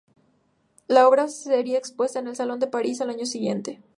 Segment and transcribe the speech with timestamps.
[0.87, 3.83] La obra sería expuesta en el Salón de París al año siguiente.